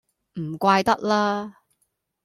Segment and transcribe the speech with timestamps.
[0.39, 1.57] 唔怪得啦